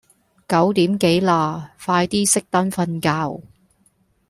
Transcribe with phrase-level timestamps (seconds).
[0.47, 3.45] 九點幾啦，快啲熄燈瞓覺